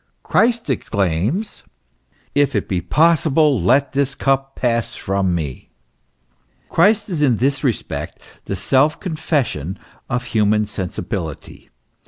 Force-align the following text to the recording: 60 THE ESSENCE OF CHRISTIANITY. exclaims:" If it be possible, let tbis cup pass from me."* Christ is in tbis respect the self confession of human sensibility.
60 0.01 0.01
THE 0.01 0.13
ESSENCE 0.15 0.33
OF 0.33 0.33
CHRISTIANITY. 0.33 0.73
exclaims:" 0.73 1.63
If 2.43 2.55
it 2.55 2.67
be 2.67 2.81
possible, 2.81 3.61
let 3.61 3.93
tbis 3.93 4.17
cup 4.17 4.55
pass 4.55 4.95
from 4.95 5.35
me."* 5.35 5.69
Christ 6.69 7.07
is 7.07 7.21
in 7.21 7.37
tbis 7.37 7.61
respect 7.63 8.17
the 8.45 8.55
self 8.55 8.99
confession 8.99 9.77
of 10.09 10.23
human 10.23 10.65
sensibility. 10.65 11.69